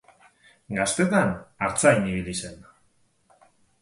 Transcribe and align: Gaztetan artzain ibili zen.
Gaztetan 0.77 1.33
artzain 1.67 2.07
ibili 2.13 2.35
zen. 2.41 2.57